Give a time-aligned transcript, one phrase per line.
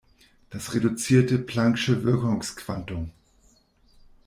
[0.49, 3.11] Das reduzierte plancksche Wirkungsquantum.